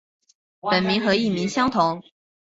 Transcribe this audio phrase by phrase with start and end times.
[0.61, 2.01] 本名和艺名相同。